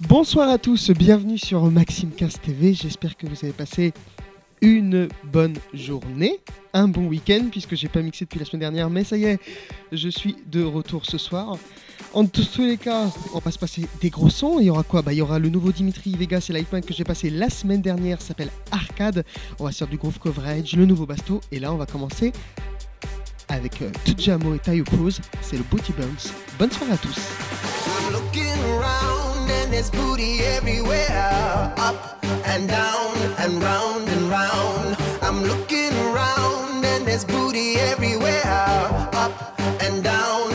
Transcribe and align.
Bonsoir 0.00 0.50
à 0.50 0.58
tous, 0.58 0.90
bienvenue 0.90 1.38
sur 1.38 1.62
Maxime 1.70 2.10
15 2.10 2.40
TV. 2.40 2.74
J'espère 2.74 3.16
que 3.16 3.26
vous 3.26 3.36
avez 3.42 3.52
passé 3.52 3.94
une 4.60 5.08
bonne 5.24 5.56
journée, 5.72 6.38
un 6.74 6.86
bon 6.86 7.06
week-end, 7.06 7.46
puisque 7.50 7.74
j'ai 7.76 7.88
pas 7.88 8.02
mixé 8.02 8.24
depuis 8.24 8.38
la 8.38 8.44
semaine 8.44 8.60
dernière, 8.60 8.90
mais 8.90 9.04
ça 9.04 9.16
y 9.16 9.24
est, 9.24 9.38
je 9.92 10.08
suis 10.08 10.36
de 10.46 10.62
retour 10.62 11.06
ce 11.06 11.18
soir. 11.18 11.56
En 12.12 12.26
tous 12.26 12.58
les 12.58 12.76
cas, 12.76 13.10
on 13.34 13.38
va 13.38 13.50
se 13.50 13.58
passer 13.58 13.86
des 14.00 14.10
gros 14.10 14.30
sons. 14.30 14.58
Il 14.60 14.66
y 14.66 14.70
aura 14.70 14.82
quoi? 14.82 15.02
Bah, 15.02 15.12
Il 15.12 15.16
y 15.16 15.22
aura 15.22 15.38
le 15.38 15.48
nouveau 15.48 15.72
Dimitri 15.72 16.14
Vegas 16.16 16.46
et 16.48 16.52
Lightman 16.52 16.82
que 16.82 16.94
j'ai 16.94 17.04
passé 17.04 17.30
la 17.30 17.50
semaine 17.50 17.82
dernière, 17.82 18.20
s'appelle 18.20 18.50
Arcade. 18.70 19.24
On 19.58 19.64
va 19.64 19.72
faire 19.72 19.88
du 19.88 19.96
groove 19.96 20.18
coverage, 20.18 20.76
le 20.76 20.86
nouveau 20.86 21.06
Basto, 21.06 21.40
et 21.52 21.58
là 21.58 21.72
on 21.72 21.76
va 21.76 21.86
commencer 21.86 22.32
avec 23.48 23.82
euh, 23.82 23.90
Tujamo 24.04 24.54
et 24.54 24.58
Tayo 24.58 24.84
Cruz. 24.84 25.20
C'est 25.40 25.56
le 25.56 25.64
Booty 25.70 25.92
Bounce. 25.92 26.32
Bonne 26.58 26.70
soirée 26.70 26.92
à 26.92 26.98
tous. 26.98 27.16
And 29.66 29.74
there's 29.74 29.90
booty 29.90 30.38
everywhere. 30.42 31.74
Up 31.76 32.24
and 32.46 32.68
down 32.68 33.16
and 33.36 33.60
round 33.60 34.08
and 34.08 34.30
round. 34.30 34.96
I'm 35.20 35.42
looking 35.42 35.92
around 36.06 36.84
and 36.84 37.04
there's 37.04 37.24
booty 37.24 37.74
everywhere. 37.74 38.44
Up 39.12 39.58
and 39.82 40.04
down 40.04 40.45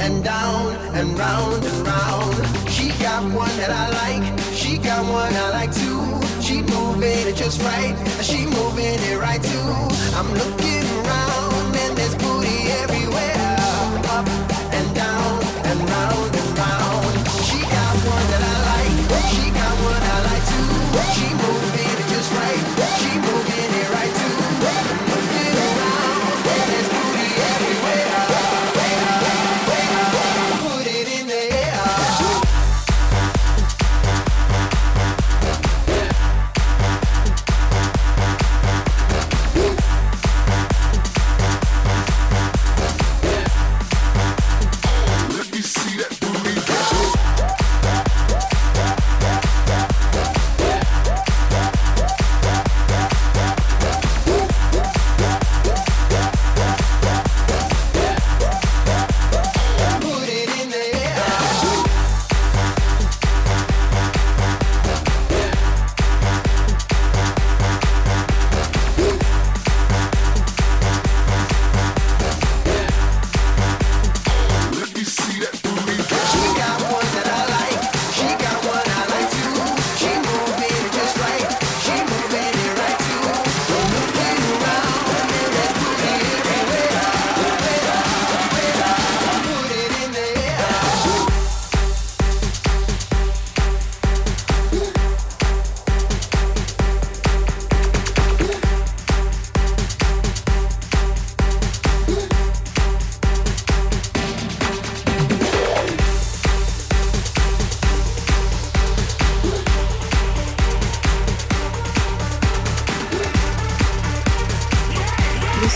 and 0.00 0.24
down 0.24 0.74
and 0.96 1.18
round 1.18 1.64
and 1.64 1.86
round. 1.86 2.34
She 2.70 2.88
got 3.02 3.22
one 3.22 3.54
that 3.60 3.70
I 3.70 3.86
like. 4.00 4.38
She 4.54 4.78
got 4.78 5.04
one 5.04 5.34
I 5.34 5.50
like 5.50 5.72
too. 5.72 6.02
She 6.40 6.62
moving 6.62 7.28
it 7.28 7.36
just 7.36 7.60
right. 7.62 7.94
She 8.22 8.46
moving 8.46 8.98
it 9.10 9.18
right 9.18 9.42
too. 9.42 9.72
I'm 10.18 10.32
looking 10.34 10.69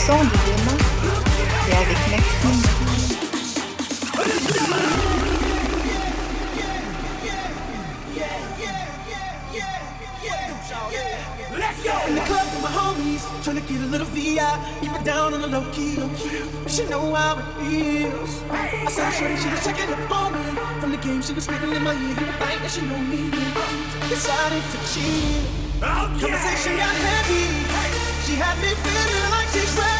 Le 0.04 0.12
son 0.12 0.18
de 0.18 0.24
demain, 0.24 0.76
c'est 1.64 1.76
avec 1.76 1.96
Maxime. 2.10 2.60
In 12.06 12.14
the 12.14 12.20
club 12.20 12.46
with 12.52 12.62
my 12.62 12.68
homies, 12.68 13.24
tryna 13.42 13.66
get 13.66 13.80
a 13.80 13.86
little 13.86 14.06
VI. 14.08 14.40
Keep 14.82 14.92
it 14.92 15.04
down 15.04 15.32
on 15.32 15.40
the 15.40 15.46
low 15.46 15.64
key. 15.72 15.96
She 16.66 16.84
know 16.84 17.14
how 17.14 17.38
it 17.38 17.44
feels. 17.64 18.42
I 18.50 18.90
saw 18.90 19.10
shorty, 19.10 19.36
she 19.36 19.48
was 19.48 19.64
checking 19.64 19.90
up 19.90 20.10
on 20.10 20.32
me. 20.34 20.60
From 20.80 20.90
the 20.90 20.98
game, 20.98 21.22
she 21.22 21.32
was 21.32 21.44
spitting 21.44 21.72
in 21.72 21.82
my 21.82 21.94
ear. 21.94 22.00
You 22.00 22.26
would 22.26 22.36
think 22.44 22.60
that 22.60 22.70
she 22.70 22.82
know 22.82 22.98
me. 22.98 23.30
Decided 24.10 24.64
to 24.72 24.78
chill. 24.92 25.80
Conversation 25.80 26.76
got 26.76 26.94
heavy. 26.94 28.04
She 28.26 28.34
had 28.34 28.58
me 28.60 28.68
feeling 28.68 29.30
like 29.30 29.48
she's 29.48 29.72
ready 29.78 29.93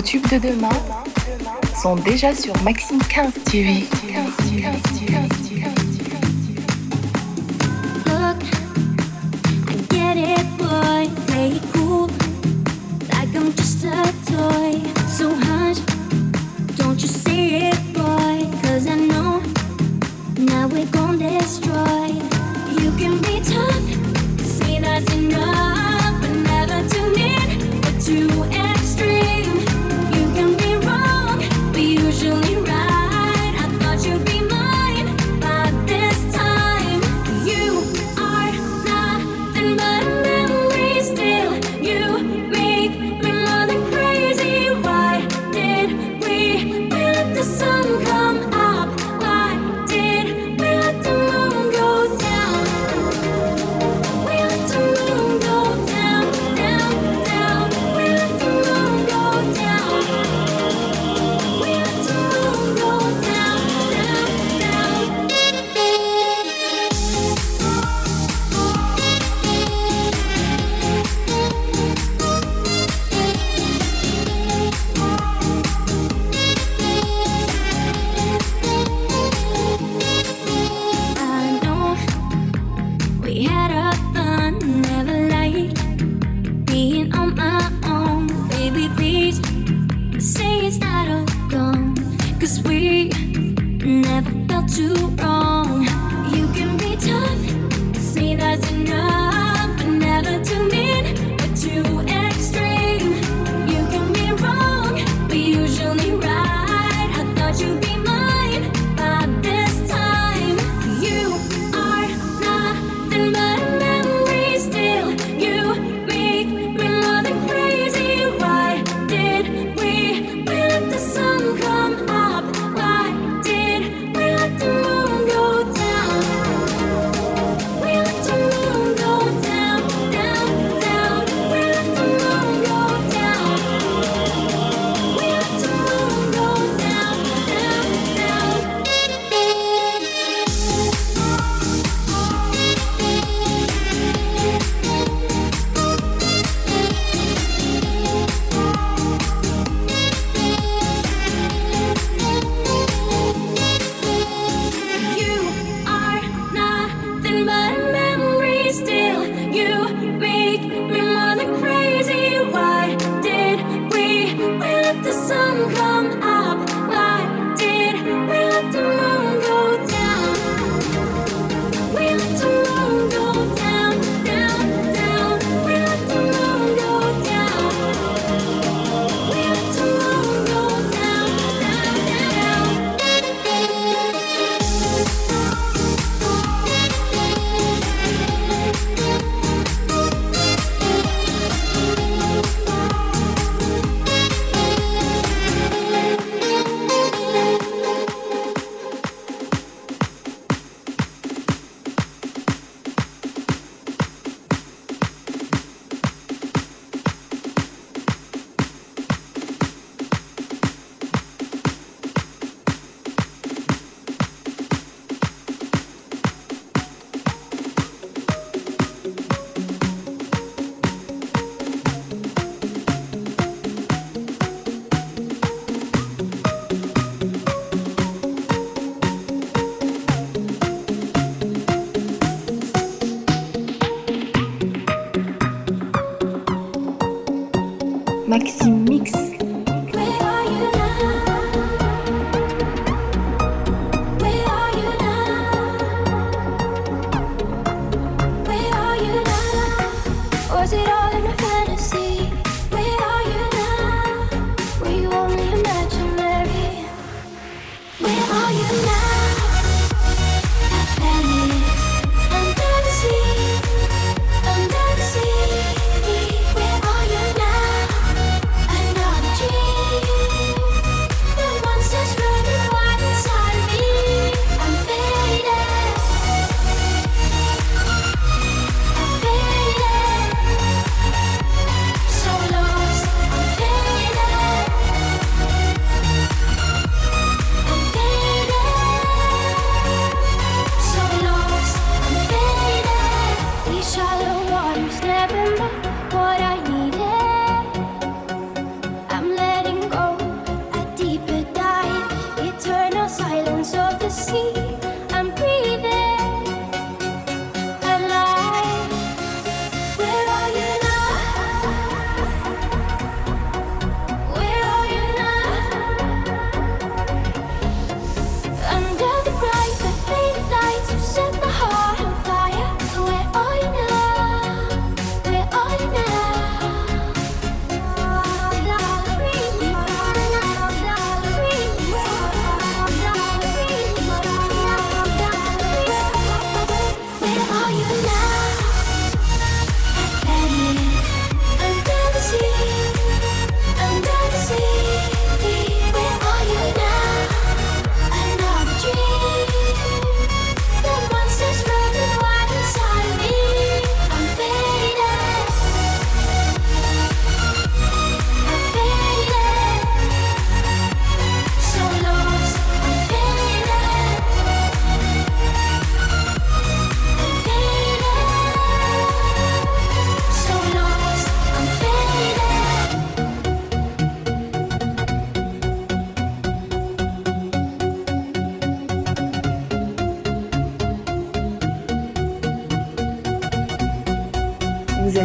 Vos 0.00 0.06
tubes 0.06 0.30
de 0.30 0.38
demain 0.38 0.70
sont 1.82 1.94
déjà 1.94 2.34
sur 2.34 2.54
Maxime 2.62 3.00
15 3.10 3.34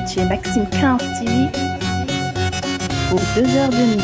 chez 0.07 0.25
Maxime 0.25 0.67
15 0.71 1.01
TV 1.19 1.49
pour 3.09 3.19
deux 3.35 3.55
heures 3.55 3.69
de 3.69 3.95
mix. 3.95 4.03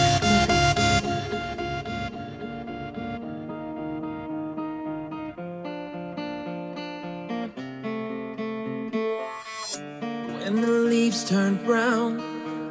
When 10.43 10.61
the 10.61 10.67
leaves 10.67 11.23
turned 11.23 11.63
brown, 11.65 12.19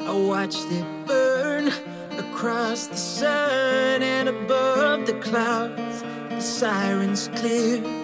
I 0.03 0.13
watched 0.13 0.67
it 0.71 0.85
burn 1.07 1.69
across 2.19 2.89
the 2.89 2.97
sun 2.97 4.03
and 4.03 4.29
above 4.29 5.07
the 5.07 5.15
clouds. 5.21 6.03
The 6.31 6.41
sirens 6.41 7.29
clear. 7.37 8.00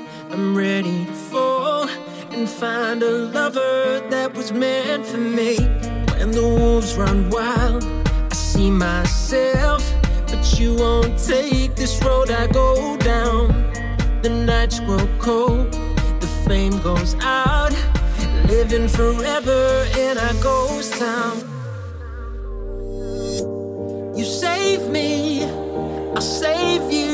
Find 2.58 3.02
a 3.02 3.10
lover 3.10 4.00
that 4.08 4.34
was 4.34 4.50
meant 4.50 5.04
for 5.04 5.18
me. 5.18 5.56
When 6.16 6.30
the 6.30 6.40
wolves 6.42 6.96
run 6.96 7.28
wild, 7.28 7.84
I 7.84 8.34
see 8.34 8.70
myself, 8.70 9.82
but 10.26 10.58
you 10.58 10.74
won't 10.74 11.18
take 11.18 11.74
this 11.74 12.02
road 12.02 12.30
I 12.30 12.46
go 12.46 12.96
down. 12.96 13.48
The 14.22 14.30
nights 14.30 14.80
grow 14.80 15.06
cold, 15.18 15.70
the 16.22 16.30
flame 16.44 16.78
goes 16.80 17.14
out, 17.20 17.74
living 18.46 18.88
forever 18.88 19.86
in 19.98 20.16
our 20.16 20.34
ghost 20.42 20.94
town. 20.94 21.36
You 24.16 24.24
save 24.24 24.88
me, 24.88 25.44
I'll 26.14 26.22
save 26.22 26.90
you. 26.90 27.05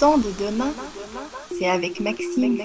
De 0.00 0.32
demain, 0.42 0.72
c'est 1.58 1.68
avec 1.68 2.00
Maxime. 2.00 2.56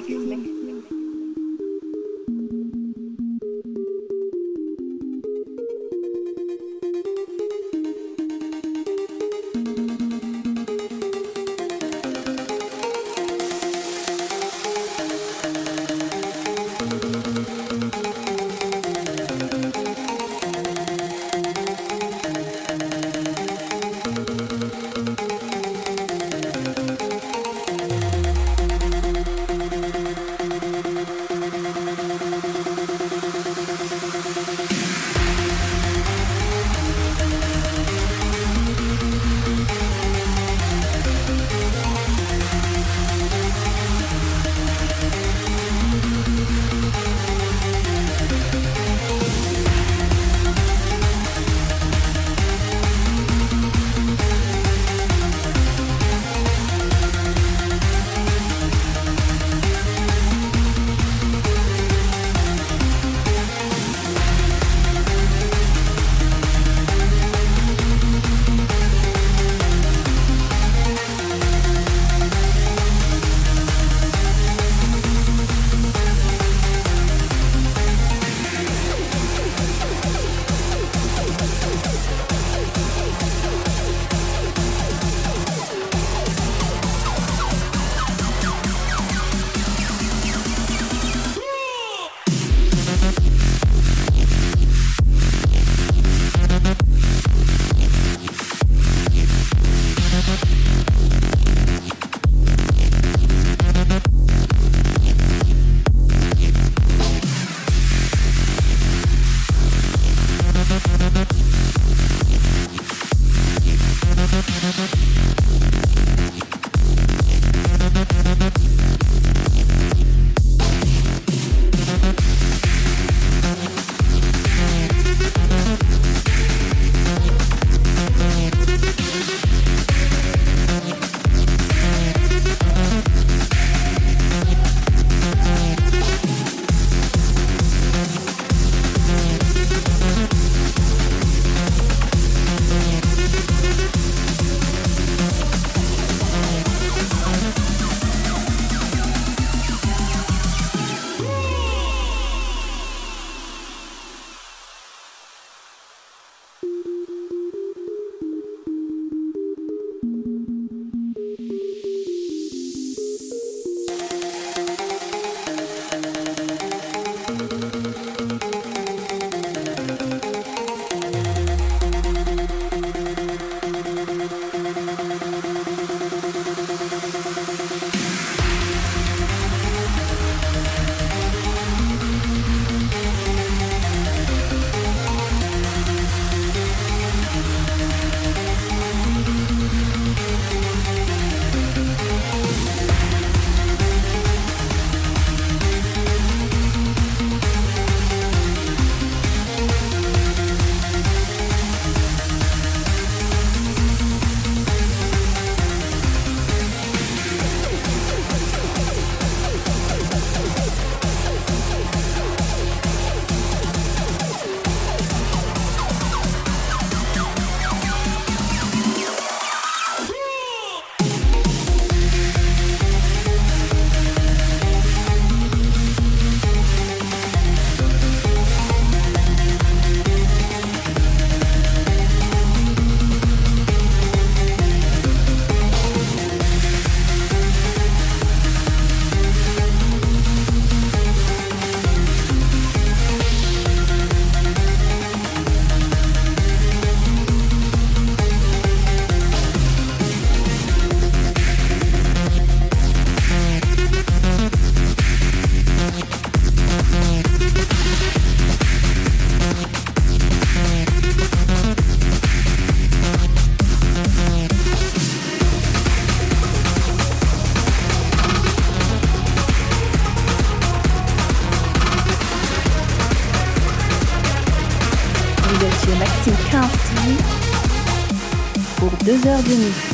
Album 279.48 279.85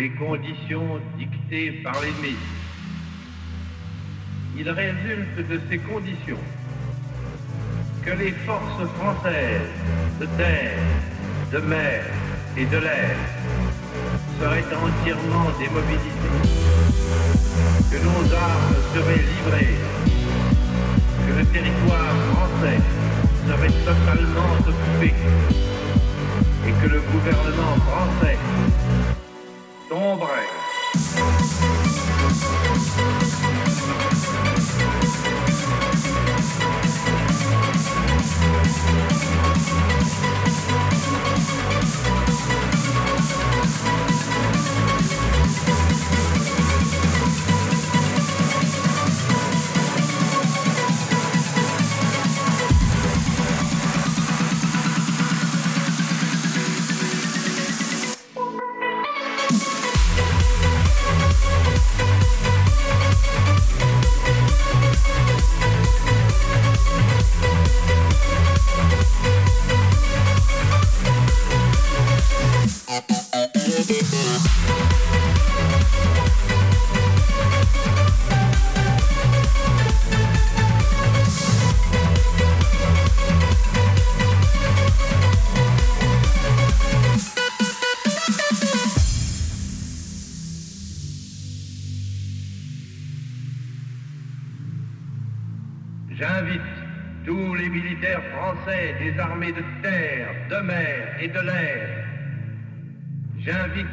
les 0.00 0.08
conditions 0.12 0.98
dictées 1.18 1.72
par 1.84 1.92
l'ennemi. 2.00 2.34
Il 4.56 4.70
résulte 4.70 5.36
de 5.46 5.60
ces 5.68 5.76
conditions 5.76 6.44
que 8.02 8.12
les 8.12 8.32
forces 8.46 8.86
françaises 8.98 9.74
de 10.18 10.26
terre, 10.38 10.78
de 11.52 11.58
mer 11.58 12.02
et 12.56 12.64
de 12.64 12.78
l'air 12.78 13.16
seraient 14.40 14.70
entièrement 14.86 15.50
démobilisées, 15.58 16.38
que 17.90 17.98
nos 18.08 18.24
armes 18.48 18.76
seraient 18.94 19.24
livrées, 19.32 19.76
que 21.26 21.32
le 21.40 21.44
territoire 21.56 22.14
français 22.30 22.80
serait 23.46 23.76
totalement 23.90 24.52
occupé 24.70 25.14
et 26.66 26.72
que 26.80 26.88
le 26.88 27.00
gouvernement 27.12 27.76
français 27.88 28.38
hombre. 30.00 30.59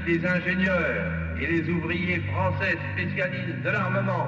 les 0.08 0.26
ingénieurs 0.26 1.04
et 1.42 1.48
les 1.48 1.70
ouvriers 1.70 2.22
français 2.32 2.78
spécialistes 2.94 3.62
de 3.62 3.70
l'armement. 3.70 4.28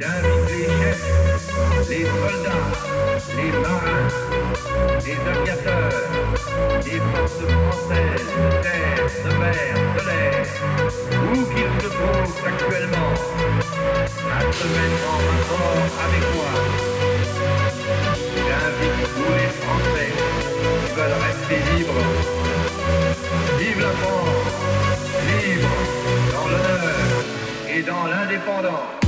J'invite 0.00 0.48
les 0.48 0.64
chefs, 0.64 1.88
les 1.88 2.04
soldats, 2.06 2.70
les 3.36 3.52
marins, 3.52 4.08
les 5.06 5.20
aviateurs, 5.30 6.00
les 6.84 6.98
forces 6.98 7.42
françaises 7.54 8.30
de 8.34 8.62
terre, 8.62 9.06
de 9.24 9.32
mer, 9.38 9.72
de 9.94 10.02
l'air, 10.08 10.46
où 11.22 11.36
qu'ils 11.54 11.74
se 11.82 11.88
trouvent 11.88 12.46
actuellement, 12.46 13.12
à 14.34 14.52
se 14.52 14.66
mettre 14.74 15.04
en 15.06 15.20
rapport 15.30 15.90
avec 16.04 16.24
moi. 16.34 16.52
J'invite 18.48 19.00
tous 19.14 19.32
les 19.38 19.50
Français 19.60 20.10
qui 20.80 20.94
veulent 20.96 21.18
rester 21.22 21.58
libres 21.76 22.39
le 23.92 25.52
libre 25.52 25.68
dans 26.32 26.46
l'honneur 26.46 27.24
et 27.68 27.82
dans 27.82 28.06
l'indépendance. 28.06 28.99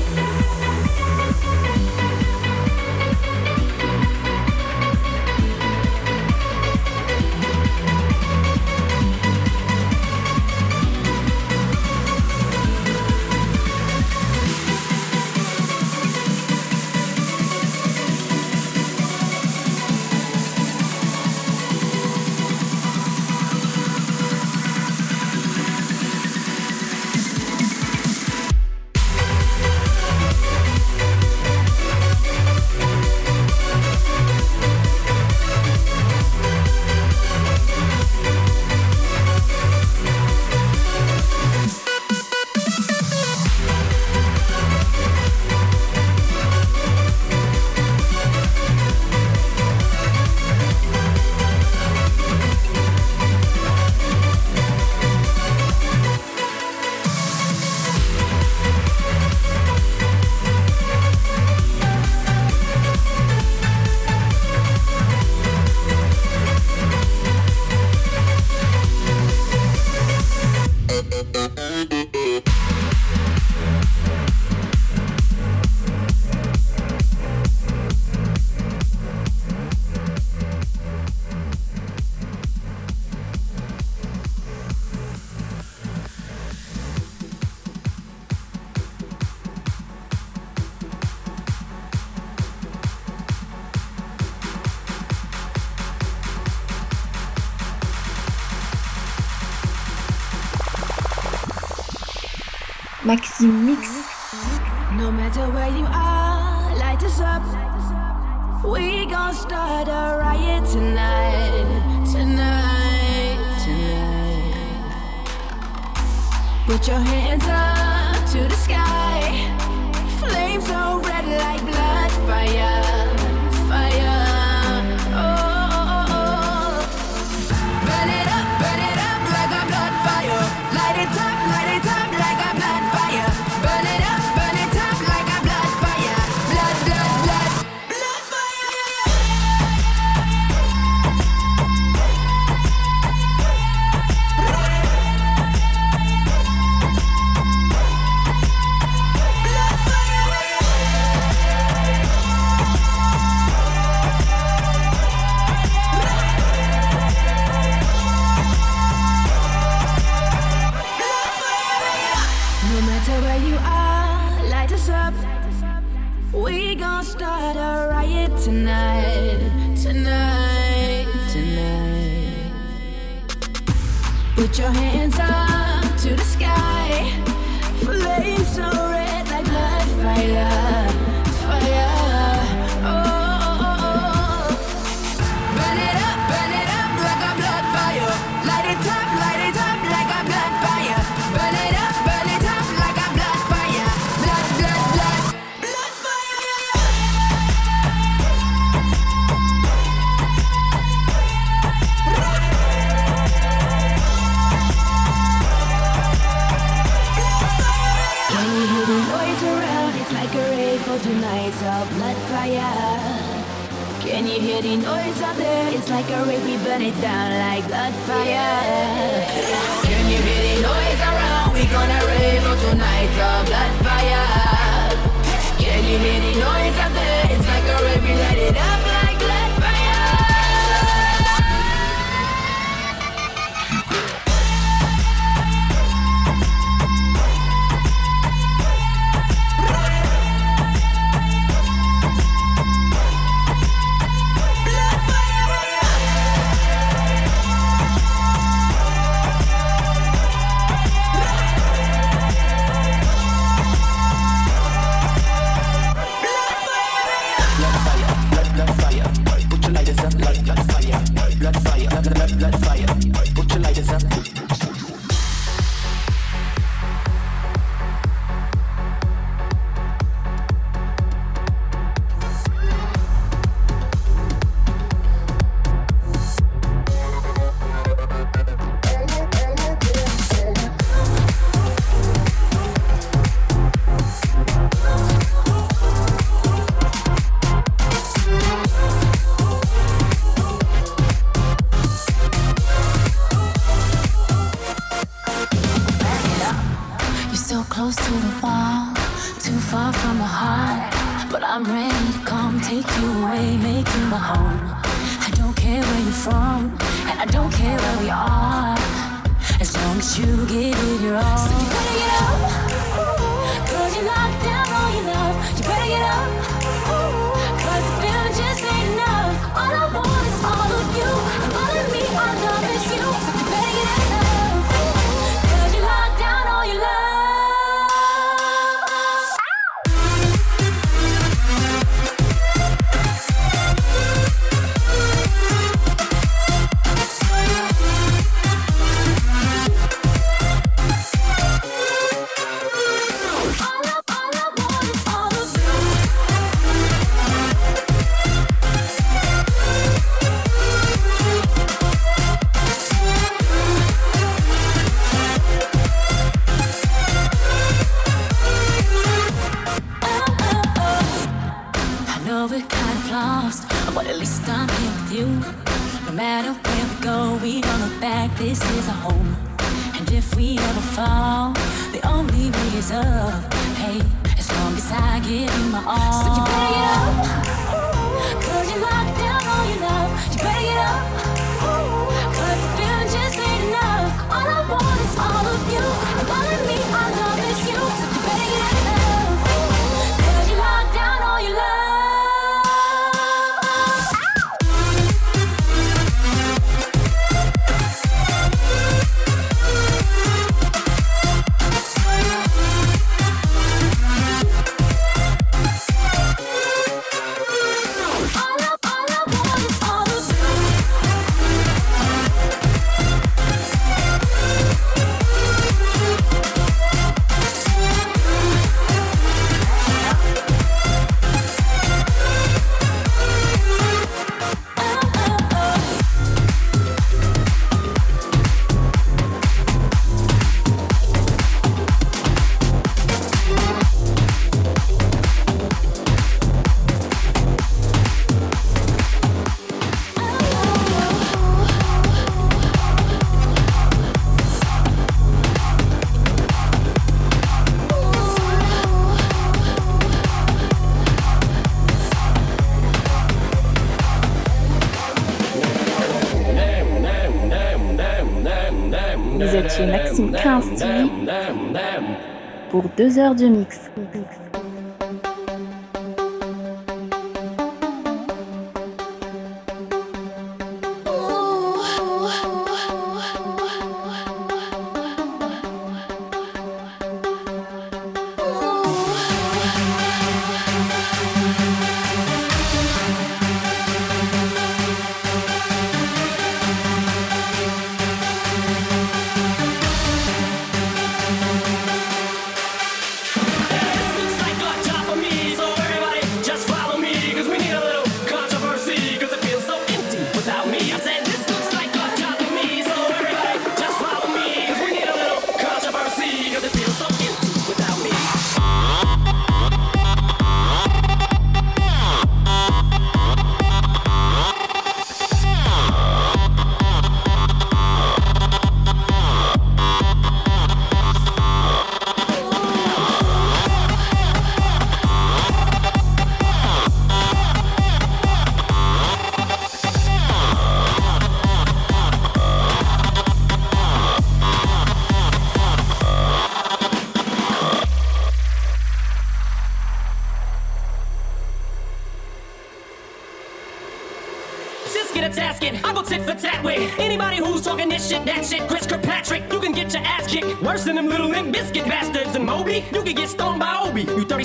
deux 462.96 463.18
heures 463.18 463.34
de 463.34 463.46
mix. 463.46 463.81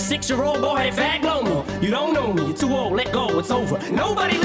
six 0.08 0.30
year 0.30 0.42
old 0.42 0.62
boy 0.62 0.78
had 0.78 0.94
fag 0.94 1.22
lomo. 1.22 1.66
You 1.84 1.92
don't 1.92 2.14
know 2.14 2.32
me, 2.32 2.46
you're 2.46 2.56
too 2.56 2.74
old, 2.74 2.94
let 2.94 3.12
go, 3.12 3.40
it's 3.40 3.52
over. 3.52 3.78
Nobody 3.92 4.38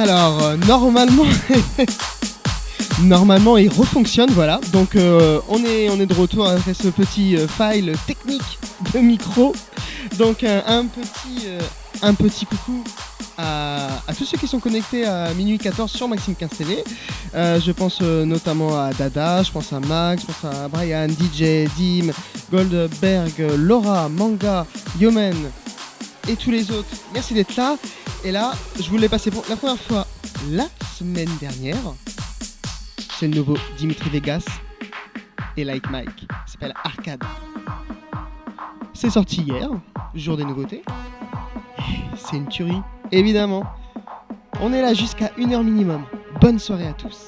Alors, 0.00 0.42
euh, 0.42 0.56
normalement, 0.66 1.26
normalement, 3.02 3.58
il 3.58 3.68
refonctionne, 3.68 4.30
voilà. 4.30 4.58
Donc, 4.72 4.96
euh, 4.96 5.40
on, 5.46 5.62
est, 5.62 5.90
on 5.90 6.00
est 6.00 6.06
de 6.06 6.14
retour 6.14 6.48
après 6.48 6.72
ce 6.72 6.88
petit 6.88 7.36
euh, 7.36 7.46
file 7.46 7.94
technique 8.06 8.58
de 8.94 9.00
micro. 9.00 9.54
Donc, 10.16 10.42
un, 10.42 10.86
petit, 10.86 11.48
un 12.00 12.14
petit 12.14 12.46
coucou 12.46 12.82
à, 13.36 13.88
à 14.08 14.14
tous 14.14 14.24
ceux 14.24 14.38
qui 14.38 14.46
sont 14.46 14.58
connectés 14.58 15.04
à 15.04 15.34
minuit 15.34 15.58
14 15.58 15.92
sur 15.92 16.08
Maxime 16.08 16.34
15 16.34 16.48
TV. 16.56 16.82
Je 17.34 17.70
pense 17.70 18.00
notamment 18.00 18.80
à 18.82 18.94
Dada, 18.94 19.42
je 19.42 19.52
pense 19.52 19.70
à 19.70 19.80
Max, 19.80 20.22
je 20.22 20.26
pense 20.32 20.50
à 20.50 20.68
Brian, 20.68 21.08
DJ, 21.08 21.68
Dim, 21.76 22.10
Goldberg, 22.50 23.34
Laura, 23.58 24.08
Manga, 24.08 24.66
Yomen 24.98 25.36
et 26.28 26.36
tous 26.36 26.50
les 26.50 26.70
autres. 26.70 26.88
Merci 27.12 27.34
d'être 27.34 27.54
là. 27.56 27.76
Et 28.22 28.32
là, 28.32 28.52
je 28.78 28.88
vous 28.90 28.98
l'ai 28.98 29.08
passé 29.08 29.30
pour 29.30 29.44
la 29.48 29.56
première 29.56 29.78
fois 29.78 30.06
la 30.50 30.66
semaine 30.94 31.30
dernière. 31.40 31.76
C'est 33.18 33.28
le 33.28 33.34
nouveau 33.34 33.56
Dimitri 33.78 34.10
Vegas 34.10 34.44
et 35.56 35.64
Like 35.64 35.90
Mike. 35.90 36.26
Ça 36.28 36.52
s'appelle 36.52 36.74
Arcade. 36.84 37.22
C'est 38.92 39.10
sorti 39.10 39.40
hier, 39.40 39.70
jour 40.14 40.36
des 40.36 40.44
nouveautés. 40.44 40.82
C'est 42.16 42.36
une 42.36 42.48
tuerie, 42.48 42.82
évidemment. 43.10 43.64
On 44.60 44.72
est 44.74 44.82
là 44.82 44.92
jusqu'à 44.92 45.28
1h 45.38 45.62
minimum. 45.62 46.04
Bonne 46.42 46.58
soirée 46.58 46.88
à 46.88 46.92
tous. 46.92 47.24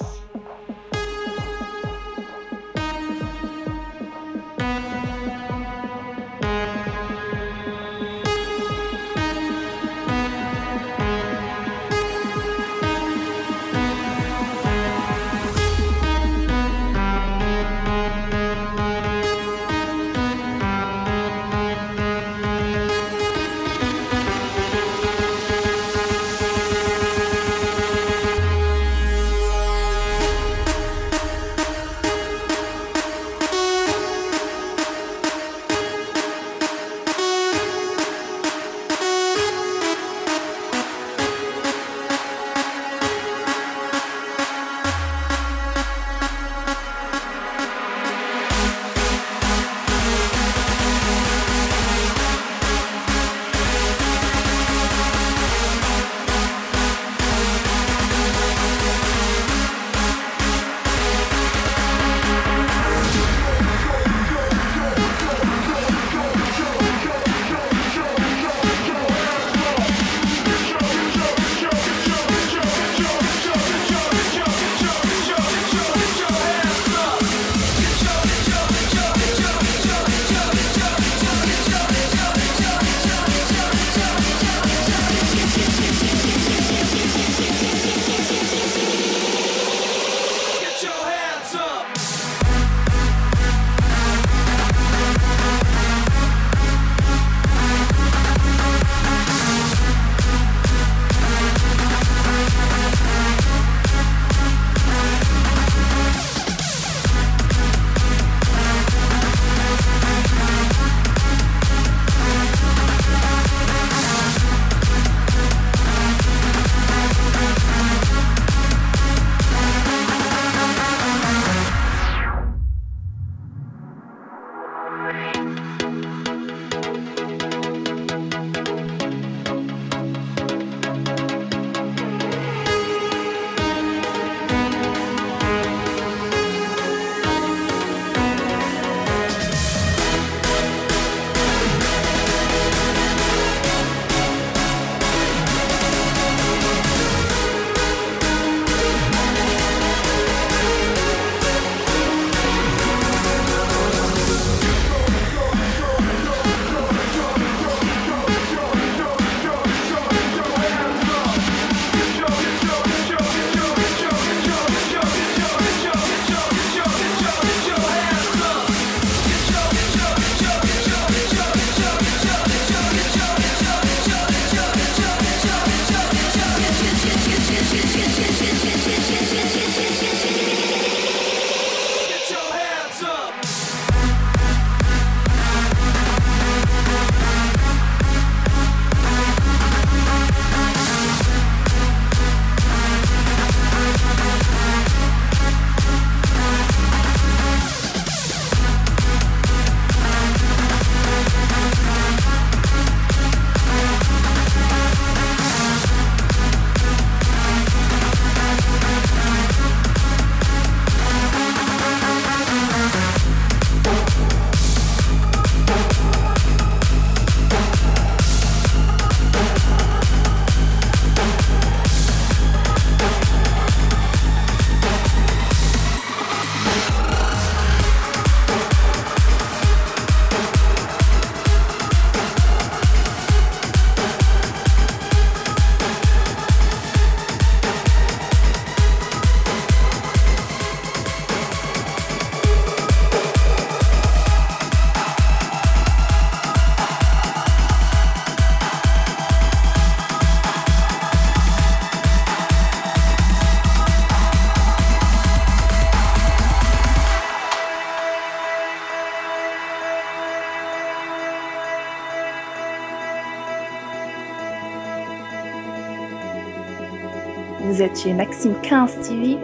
êtes 267.93 268.03
chez 268.03 268.13
Maxime 268.13 268.55
15 268.61 269.07
TV 269.07 269.37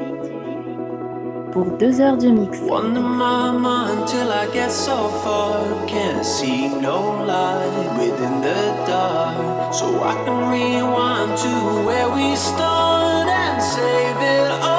pour 1.52 1.66
deux 1.78 2.00
heures 2.02 2.18
de 2.18 2.30
mix. 2.30 2.60
Wonder 2.62 3.00
mama 3.00 3.92
until 3.92 4.30
I 4.32 4.48
get 4.54 4.72
so 4.72 5.10
far. 5.24 5.62
Can't 5.88 6.24
see 6.24 6.70
no 6.70 7.24
light 7.26 7.98
within 7.98 8.42
the 8.42 8.86
dark. 8.88 9.74
So 9.74 10.04
I 10.04 10.14
can 10.26 10.50
rewind 10.52 11.38
to 11.38 11.86
where 11.86 12.10
we 12.10 12.36
started 12.36 13.30
and 13.30 13.62
save 13.62 14.22
it 14.22 14.64
all. 14.64 14.79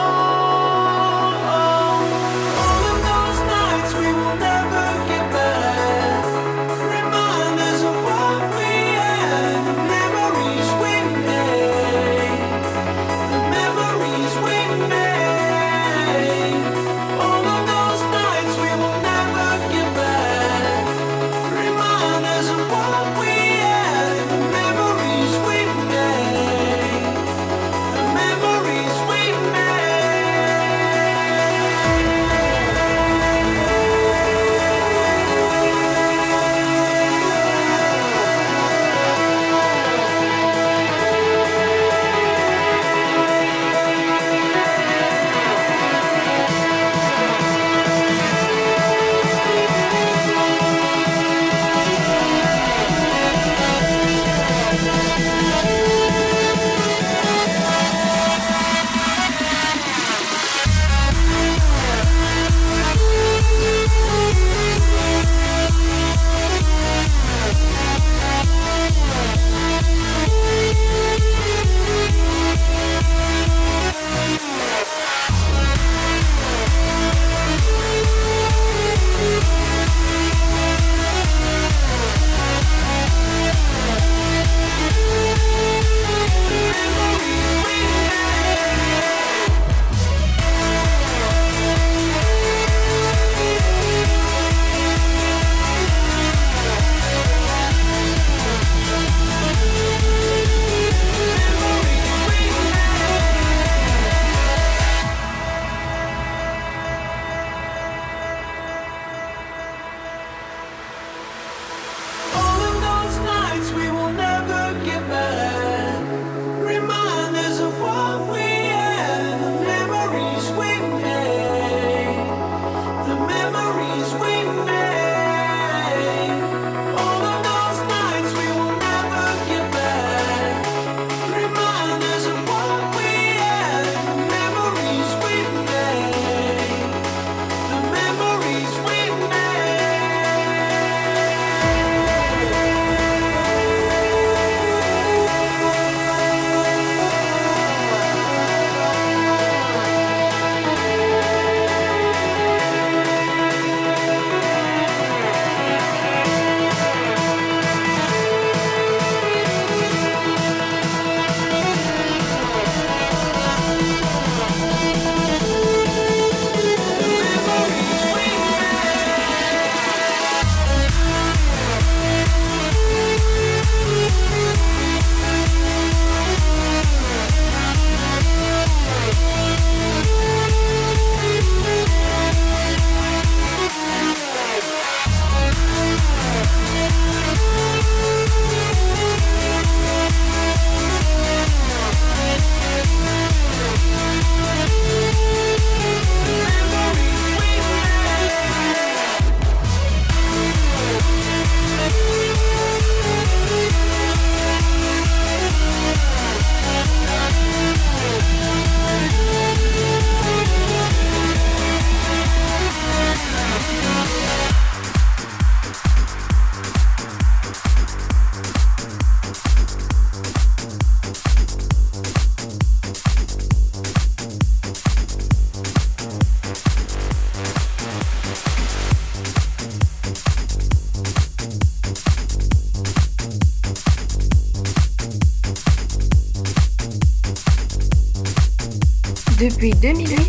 2020. 239.81 240.20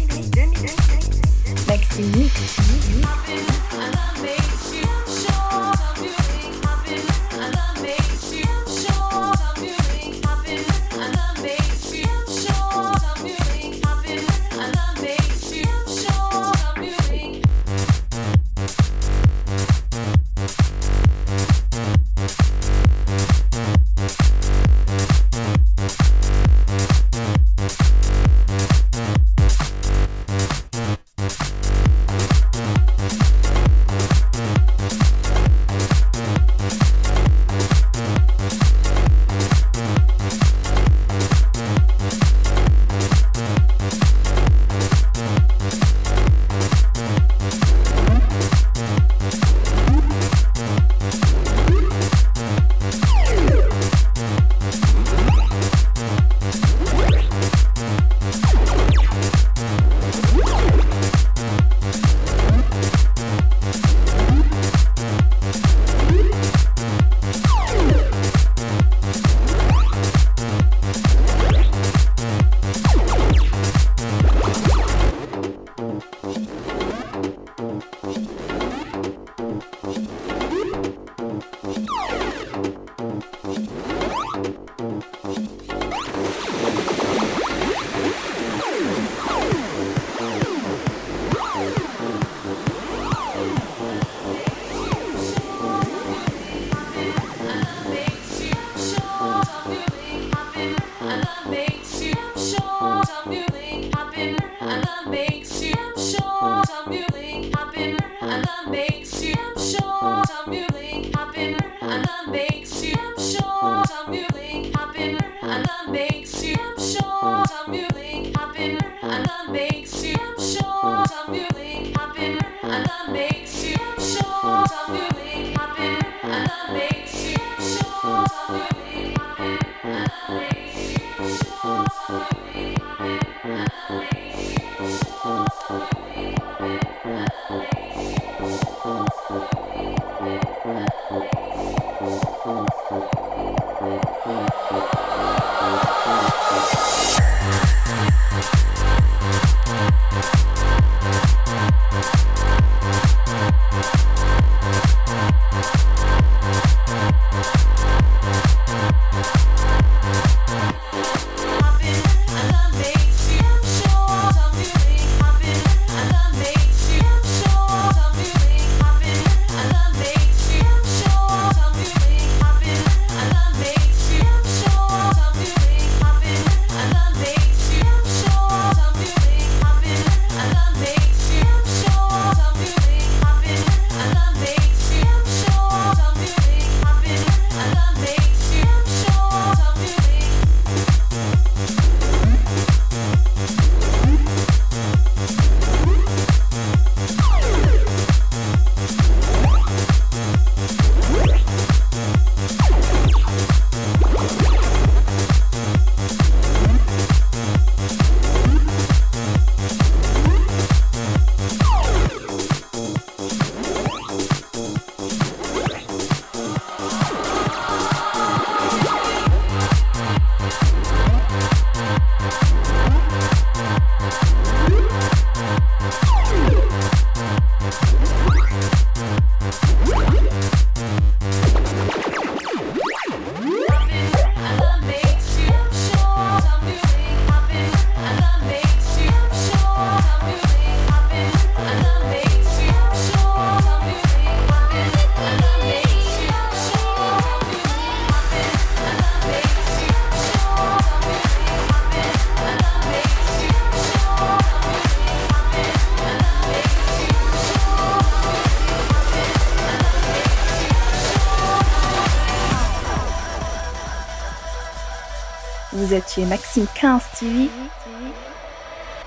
Vous 265.92 265.98
êtes 265.98 266.10
chez 266.10 266.24
Maxime 266.24 266.68
15 266.74 267.02
TV 267.20 267.50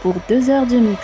pour 0.03 0.15
deux 0.29 0.51
heures 0.51 0.67
de 0.67 0.77
mix. 0.77 1.01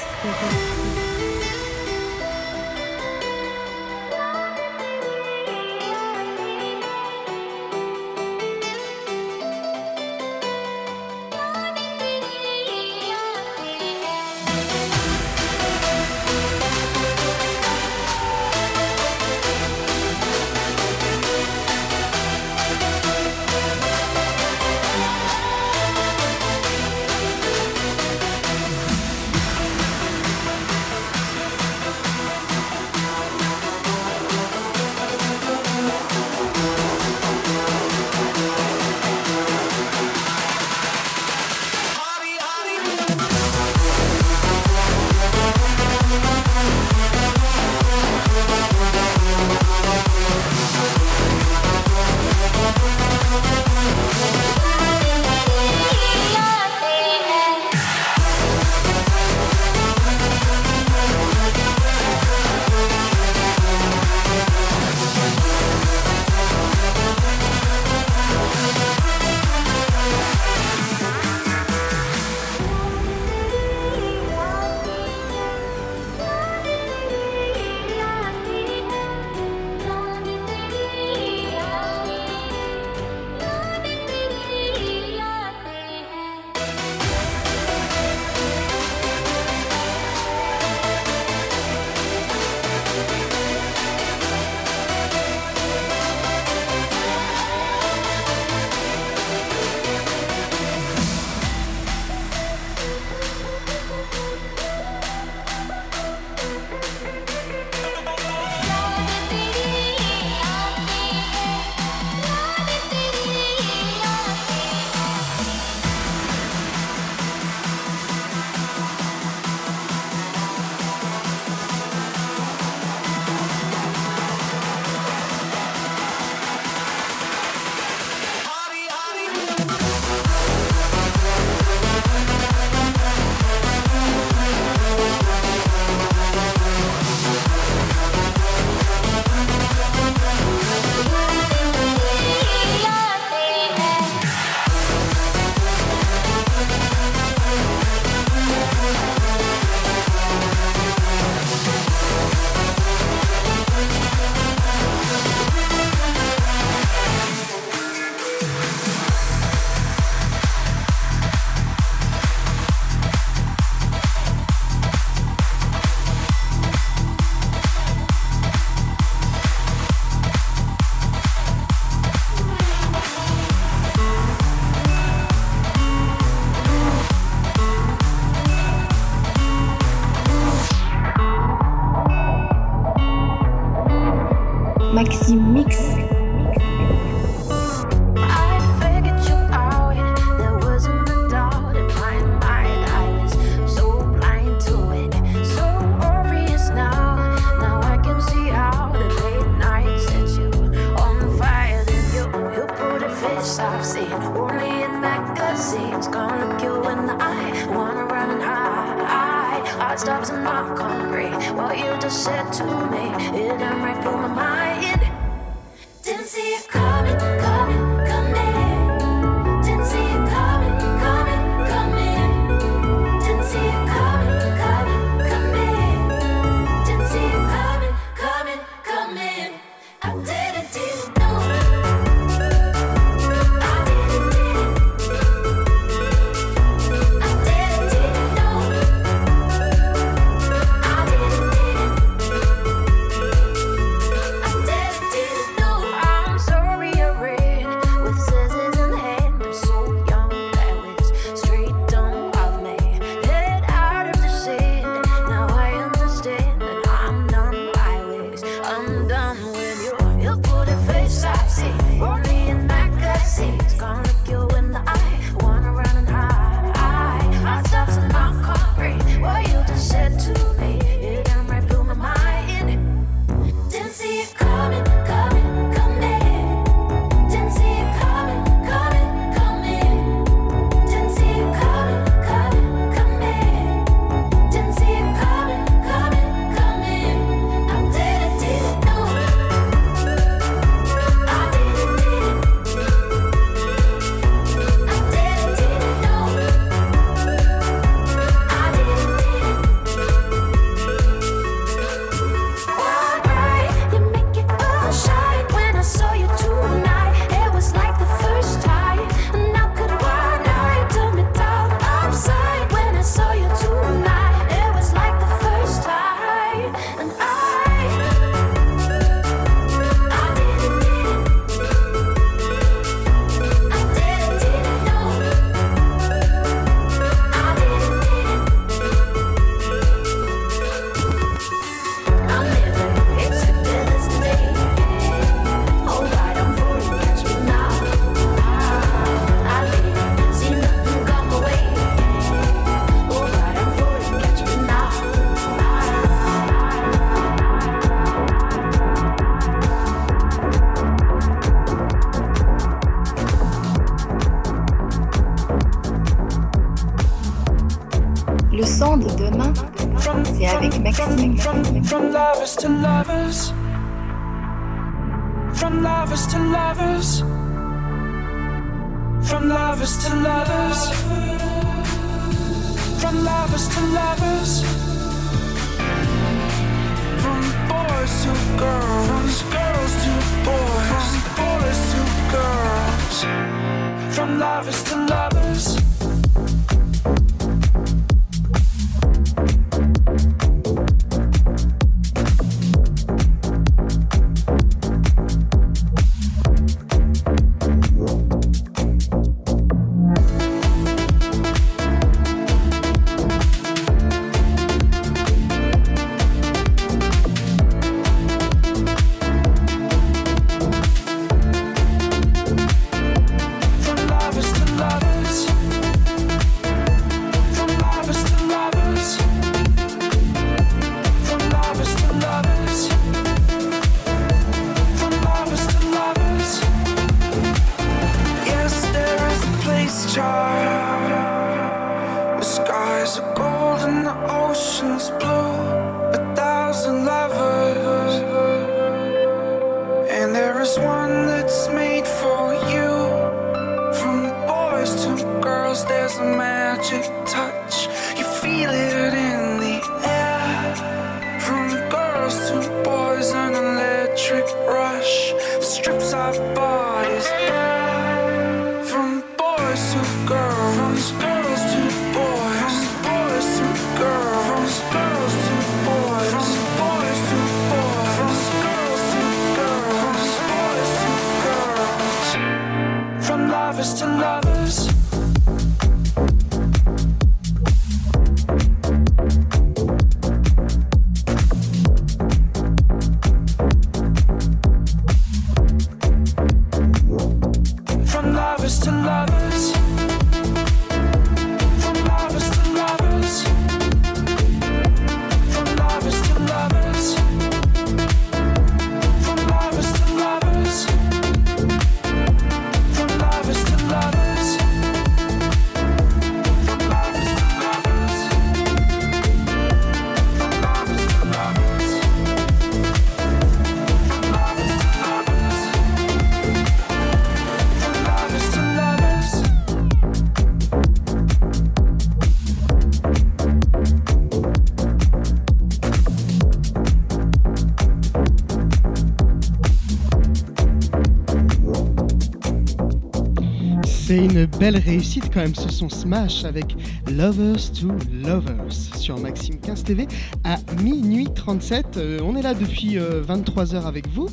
Belle 534.47 534.77
réussite 534.77 535.31
quand 535.33 535.41
même 535.41 535.55
ce 535.55 535.69
son 535.69 535.89
Smash 535.89 536.45
avec 536.45 536.77
Lovers 537.11 537.73
to 537.73 537.89
Lovers 538.23 538.73
sur 538.97 539.19
Maxime 539.19 539.59
15 539.61 539.85
TV 539.85 540.09
à 540.45 540.59
minuit 540.83 541.29
37. 541.35 541.97
Euh, 541.97 542.21
on 542.23 542.37
est 542.37 542.43
là 542.43 542.55
depuis 542.55 542.97
23h 542.97 543.85
avec 543.85 544.09
vous. 544.09 544.29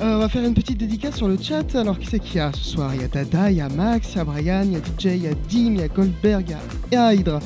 Euh, 0.00 0.14
on 0.14 0.18
va 0.18 0.28
faire 0.28 0.44
une 0.44 0.54
petite 0.54 0.78
dédicace 0.78 1.16
sur 1.16 1.26
le 1.26 1.36
chat. 1.40 1.74
Alors, 1.74 1.98
qui 1.98 2.06
c'est 2.06 2.20
qu'il 2.20 2.36
y 2.36 2.40
a 2.40 2.52
ce 2.52 2.62
soir? 2.62 2.94
Il 2.94 3.00
y 3.00 3.04
a 3.04 3.08
Dada, 3.08 3.50
il 3.50 3.56
y 3.56 3.60
a 3.60 3.68
Max, 3.68 4.12
il 4.12 4.18
y 4.18 4.20
a 4.20 4.24
Brian, 4.24 4.62
il 4.62 4.72
y 4.72 4.76
a 4.76 4.78
DJ, 4.78 5.16
il 5.16 5.22
y 5.22 5.26
a 5.26 5.34
Dim, 5.34 5.74
il 5.74 5.78
y 5.78 5.82
a 5.82 5.88
Goldberg, 5.88 6.56
il 6.92 6.94
y 6.94 6.96
a 6.96 7.14
Hydra, 7.14 7.40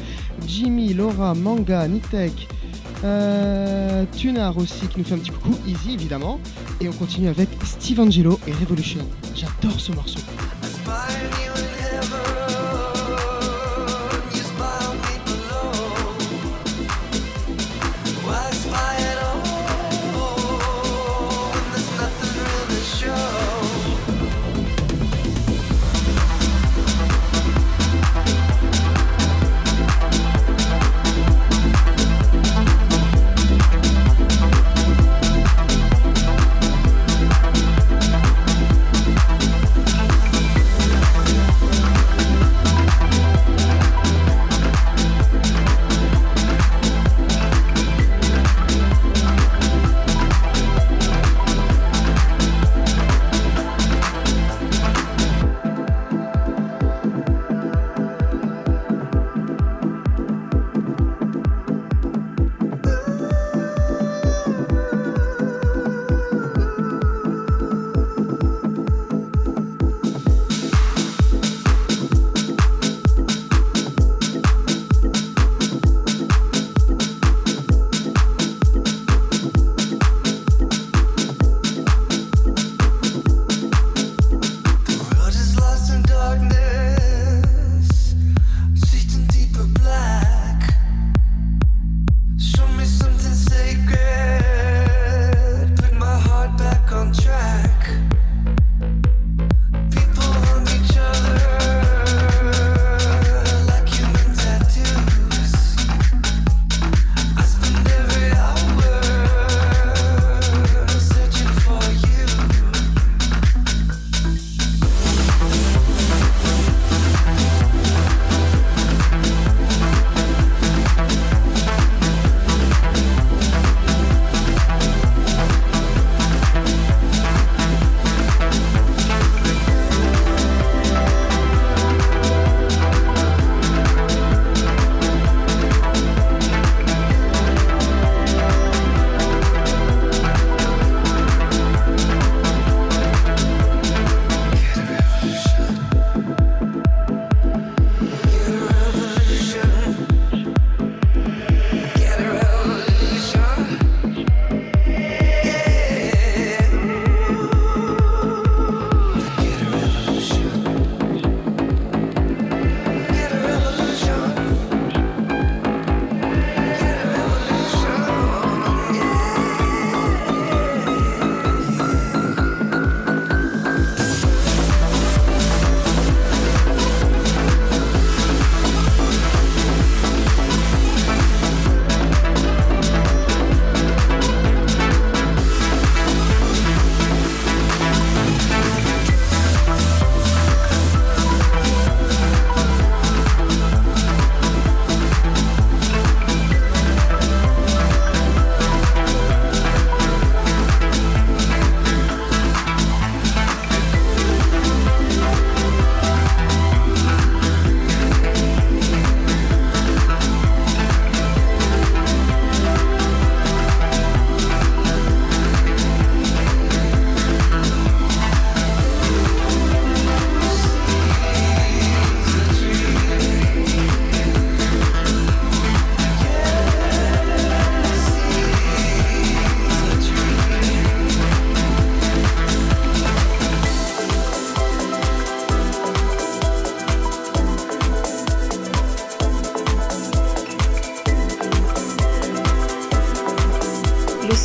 Jimmy, 0.46 0.92
Laura, 0.92 1.34
Manga, 1.34 1.88
Nitek, 1.88 2.48
euh, 3.04 4.04
Tunar 4.14 4.54
aussi 4.58 4.86
qui 4.88 4.98
nous 4.98 5.04
fait 5.04 5.14
un 5.14 5.18
petit 5.18 5.30
coucou, 5.30 5.56
Easy 5.66 5.94
évidemment. 5.94 6.38
Et 6.82 6.88
on 6.88 6.92
continue 6.92 7.28
avec 7.28 7.48
Steve 7.64 8.00
Angelo 8.00 8.38
et 8.46 8.52
Revolution. 8.52 9.00
J'adore 9.34 9.80
ce 9.80 9.92
morceau. 9.92 10.20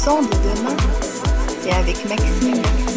Son 0.07 0.21
de 0.21 0.27
demain, 0.27 0.77
c'est 1.61 1.73
avec 1.73 1.97
Maxime. 2.07 2.96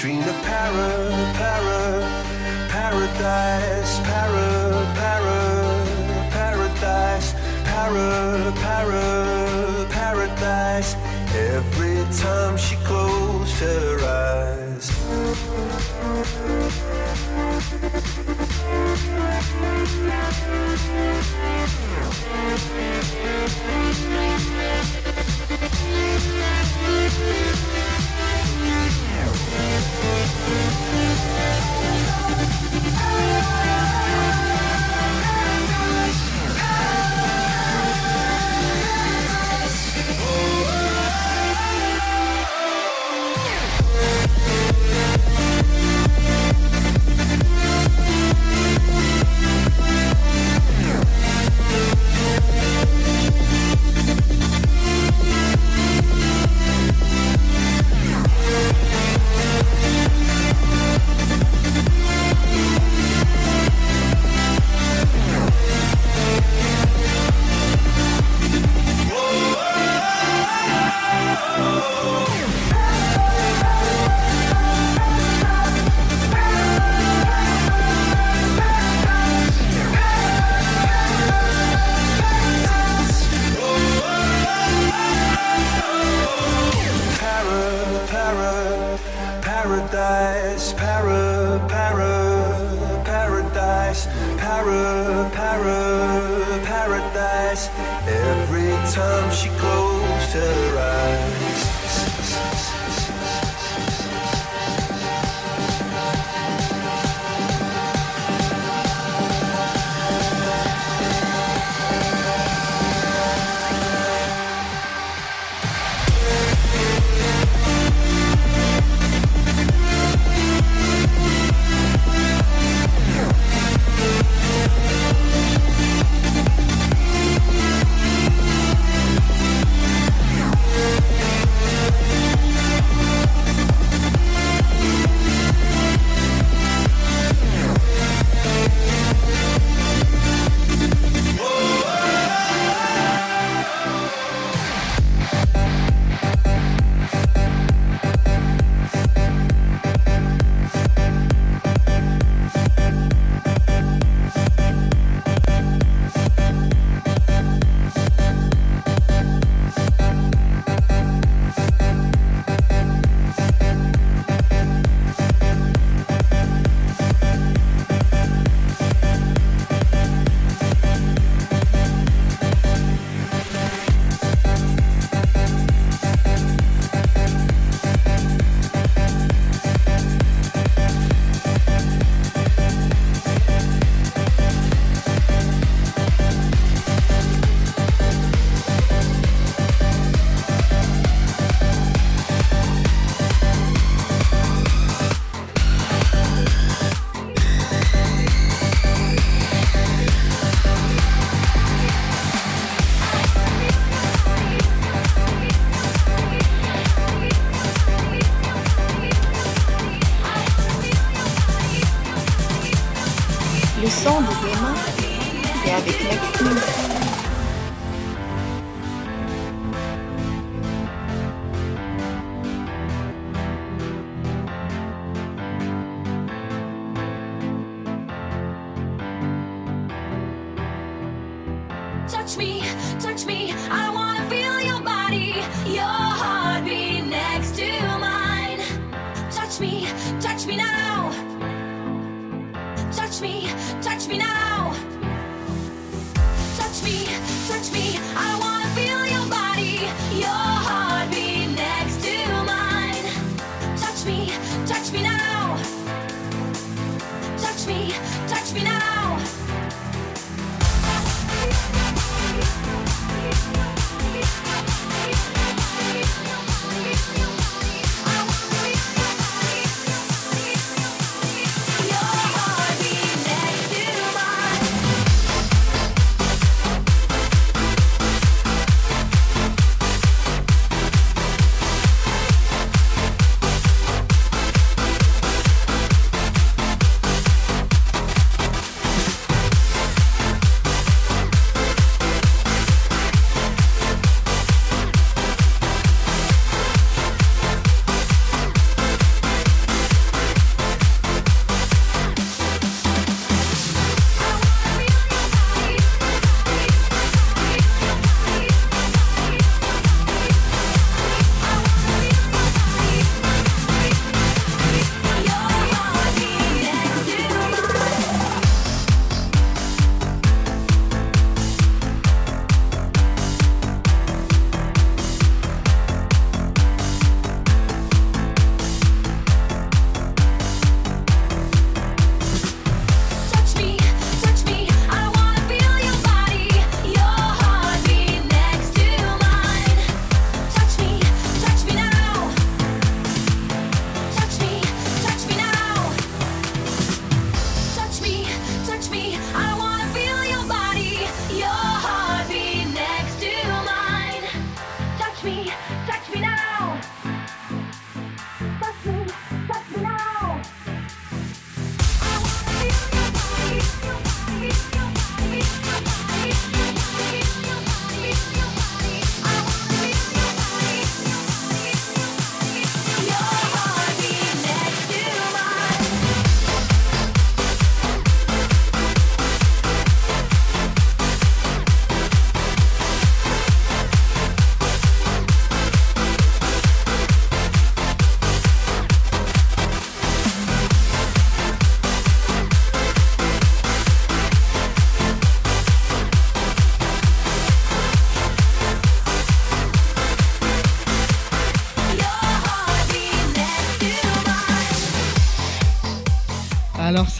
dream 0.00 0.20
of 0.20 0.42
para, 0.42 0.88
para, 1.36 1.80
paradise, 2.70 4.00
para, 4.00 4.46
para, 4.96 5.38
paradise, 6.30 7.34
para, 7.66 8.50
para, 8.62 9.86
paradise. 9.90 10.96
Every 11.34 12.02
time 12.16 12.56
she 12.56 12.76
closed 12.76 13.58
her 13.60 14.00
eyes. 14.02 14.90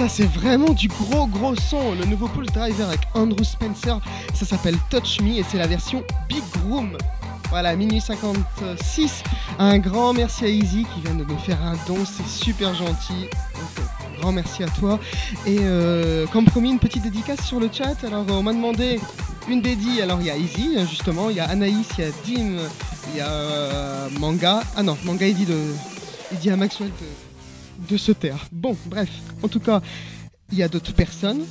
Ça 0.01 0.09
c'est 0.09 0.33
vraiment 0.33 0.73
du 0.73 0.89
gros 0.89 1.27
gros 1.27 1.55
son, 1.57 1.95
le 1.95 2.07
nouveau 2.07 2.27
Pulse 2.29 2.51
Driver 2.53 2.89
avec 2.89 3.01
Andrew 3.13 3.45
Spencer, 3.45 4.01
ça 4.33 4.47
s'appelle 4.47 4.77
Touch 4.89 5.21
Me 5.21 5.33
et 5.37 5.43
c'est 5.43 5.59
la 5.59 5.67
version 5.67 6.03
Big 6.27 6.43
Room. 6.65 6.97
Voilà, 7.51 7.77
minuit 7.77 8.01
56. 8.01 9.23
Un 9.59 9.79
grand 9.79 10.15
merci 10.15 10.47
à 10.47 10.49
Easy 10.49 10.87
qui 10.95 11.01
vient 11.03 11.15
de 11.15 11.25
me 11.25 11.37
faire 11.37 11.63
un 11.63 11.75
don, 11.87 11.99
c'est 12.07 12.27
super 12.27 12.75
gentil. 12.75 13.29
Euh, 13.29 14.21
grand 14.23 14.33
merci 14.33 14.63
à 14.63 14.69
toi. 14.69 14.99
Et 15.45 15.59
euh, 15.61 16.27
comme 16.29 16.47
promis, 16.47 16.71
une 16.71 16.79
petite 16.79 17.03
dédicace 17.03 17.45
sur 17.45 17.61
le 17.61 17.69
chat. 17.71 18.03
Alors 18.03 18.25
on 18.31 18.43
m'a 18.43 18.55
demandé 18.55 18.99
une 19.51 19.61
dédie. 19.61 20.01
Alors 20.01 20.19
il 20.21 20.29
y 20.29 20.31
a 20.31 20.37
Easy 20.39 20.79
justement, 20.89 21.29
il 21.29 21.37
y 21.37 21.41
a 21.41 21.45
Anaïs, 21.45 21.89
il 21.99 22.05
y 22.05 22.09
a 22.09 22.11
Dim, 22.25 22.57
il 23.13 23.19
y 23.19 23.21
a 23.21 23.29
euh, 23.29 24.09
Manga. 24.19 24.63
Ah 24.77 24.83
non, 24.83 24.97
Manga 25.05 25.27
il 25.27 25.35
dit 25.35 25.45
de, 25.45 25.59
il 26.33 26.39
dit 26.39 26.49
à 26.49 26.57
Maxwell 26.57 26.89
de, 26.89 27.30
de 27.89 27.97
se 27.97 28.13
taire. 28.13 28.47
Bon, 28.53 28.77
bref, 28.87 29.11
en 29.43 29.49
tout 29.49 29.61
cas, 29.61 29.81
il 30.53 30.59
y 30.59 30.63
a 30.63 30.69
d'autres 30.69 30.95
personnes. 30.95 31.43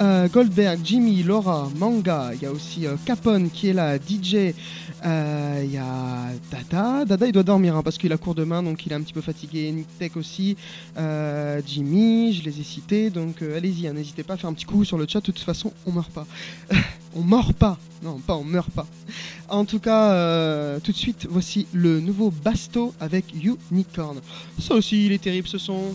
Euh, 0.00 0.28
Goldberg, 0.28 0.80
Jimmy, 0.82 1.22
Laura, 1.22 1.70
Manga, 1.76 2.30
il 2.34 2.42
y 2.42 2.46
a 2.46 2.50
aussi 2.50 2.86
euh, 2.86 2.96
Capone 3.04 3.48
qui 3.50 3.68
est 3.68 3.72
là, 3.72 3.96
DJ, 3.96 4.52
euh, 5.04 5.62
il 5.64 5.72
y 5.72 5.78
a 5.78 6.30
Dada, 6.50 7.04
Dada 7.04 7.26
il 7.26 7.32
doit 7.32 7.42
dormir 7.42 7.76
hein, 7.76 7.82
parce 7.82 7.98
qu'il 7.98 8.12
a 8.12 8.16
cours 8.16 8.34
demain 8.34 8.62
donc 8.62 8.86
il 8.86 8.92
est 8.92 8.94
un 8.94 9.02
petit 9.02 9.12
peu 9.12 9.20
fatigué, 9.20 9.70
Nick 9.72 9.86
Tech 9.98 10.16
aussi, 10.16 10.56
euh, 10.96 11.60
Jimmy, 11.66 12.32
je 12.32 12.42
les 12.44 12.60
ai 12.60 12.64
cités 12.64 13.10
donc 13.10 13.42
euh, 13.42 13.56
allez-y, 13.56 13.86
hein, 13.86 13.92
n'hésitez 13.92 14.22
pas 14.22 14.34
à 14.34 14.36
faire 14.36 14.50
un 14.50 14.54
petit 14.54 14.64
coup 14.64 14.84
sur 14.84 14.98
le 14.98 15.06
chat, 15.08 15.20
de 15.20 15.26
toute 15.26 15.38
façon 15.40 15.72
on 15.86 15.92
meurt 15.92 16.10
pas. 16.10 16.26
on 17.14 17.22
mord 17.22 17.54
pas, 17.54 17.78
non 18.02 18.18
pas 18.18 18.36
on 18.36 18.44
meurt 18.44 18.70
pas. 18.70 18.86
En 19.48 19.64
tout 19.64 19.78
cas, 19.78 20.12
euh, 20.12 20.80
tout 20.80 20.92
de 20.92 20.96
suite 20.96 21.26
voici 21.30 21.66
le 21.72 22.00
nouveau 22.00 22.30
Basto 22.30 22.94
avec 23.00 23.26
Unicorn. 23.70 24.20
Ça 24.58 24.74
aussi 24.74 25.06
il 25.06 25.12
est 25.12 25.22
terrible 25.22 25.48
ce 25.48 25.58
son. 25.58 25.94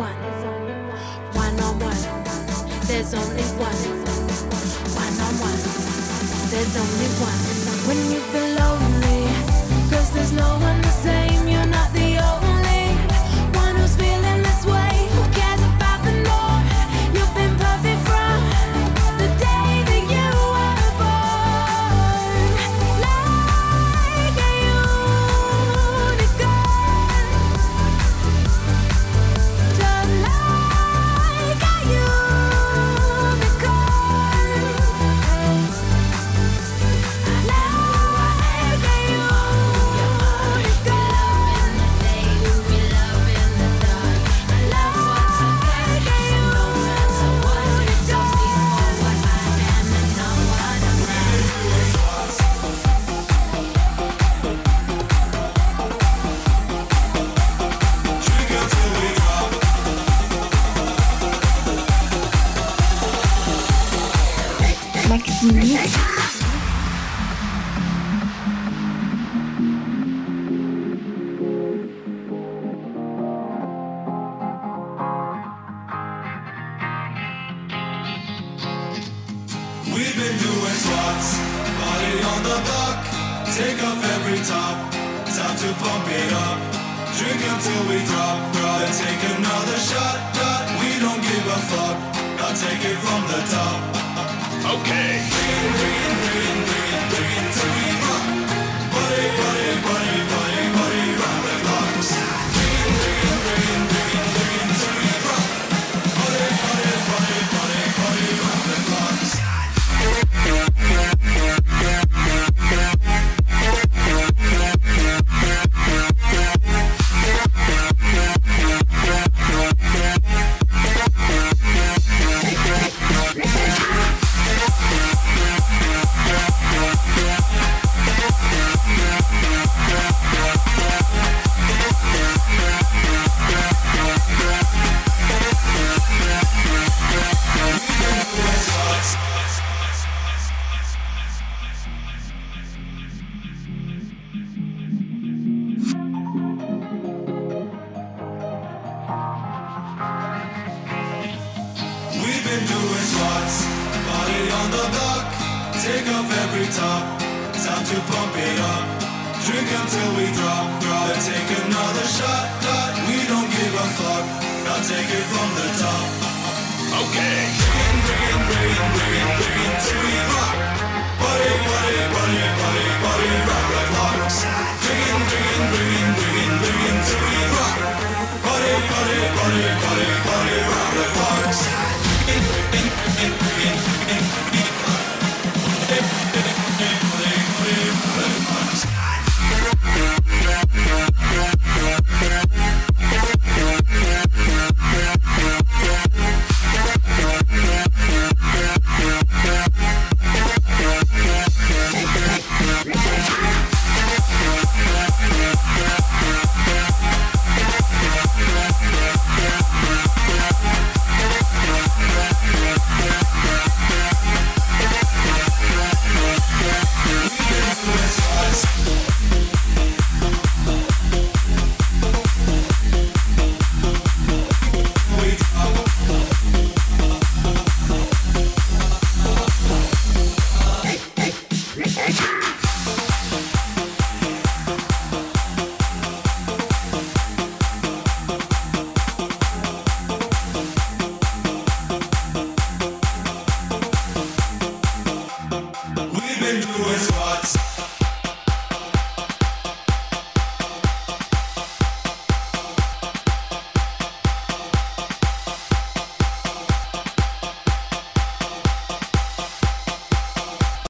One. 0.00 0.14
One 1.34 1.60
on 1.60 1.78
one, 1.78 2.02
there's 2.88 3.12
only 3.12 3.44
one. 3.60 3.80
One 4.96 5.16
on 5.26 5.34
one, 5.48 5.60
there's 6.50 6.74
only 6.82 7.08
one. 7.28 7.40
When 7.86 7.98
you 8.10 8.20
feel 8.32 8.59